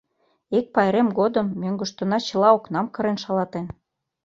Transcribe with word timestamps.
Ик 0.57 0.65
пайрем 0.75 1.07
годым 1.19 1.47
мӧҥгыштына 1.61 2.17
чыла 2.27 2.49
окнам 2.57 2.85
кырен 2.93 3.17
шалатен. 3.23 3.65